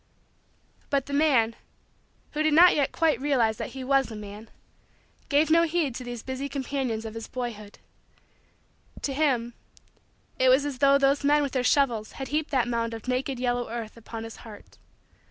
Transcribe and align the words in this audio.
But 0.89 1.05
the 1.05 1.13
man, 1.13 1.55
who 2.31 2.41
did 2.41 2.55
not 2.55 2.75
yet 2.75 2.91
quite 2.91 3.21
realize 3.21 3.57
that 3.57 3.73
he 3.77 3.83
was 3.83 4.09
a 4.09 4.15
man, 4.15 4.49
gave 5.29 5.51
no 5.51 5.61
heed 5.61 5.93
to 5.93 6.03
these 6.03 6.23
busy 6.23 6.49
companions 6.49 7.05
of 7.05 7.13
his 7.13 7.27
boyhood. 7.27 7.77
To 9.03 9.13
him, 9.13 9.53
it 10.39 10.49
was 10.49 10.65
as 10.65 10.79
though 10.79 10.97
those 10.97 11.23
men 11.23 11.43
with 11.43 11.51
their 11.51 11.63
shovels 11.63 12.13
had 12.13 12.29
heaped 12.29 12.49
that 12.49 12.67
mound 12.67 12.95
of 12.95 13.07
naked, 13.07 13.37
yellow, 13.39 13.69
earth 13.69 13.95
upon 13.95 14.23
his 14.23 14.37
heart. 14.37 14.79